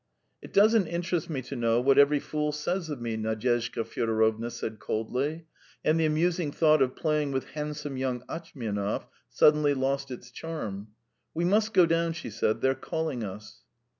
[0.41, 4.79] "It doesn't interest me to know what every fool says of me," Nadyezhda Fyodorovna said
[4.79, 5.45] coldly,
[5.85, 10.87] and the amusing thought of playing with handsome young Atchmianov suddenly lost its charm.
[11.35, 13.61] "We must go down," she said; "they're calling us."